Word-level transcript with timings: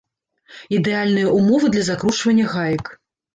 Ідэальныя 0.77 1.33
ўмовы 1.41 1.69
для 1.75 1.83
закручвання 1.91 2.49
гаек. 2.57 2.91